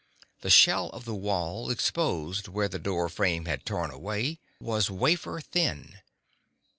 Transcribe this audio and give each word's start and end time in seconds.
The 0.39 0.49
shell 0.49 0.89
of 0.89 1.05
the 1.05 1.13
wall, 1.13 1.69
exposed 1.69 2.47
where 2.47 2.67
the 2.67 2.79
door 2.79 3.07
frame 3.07 3.45
had 3.45 3.67
torn 3.67 3.91
away, 3.91 4.39
was 4.59 4.89
wafer 4.89 5.39
thin. 5.39 5.99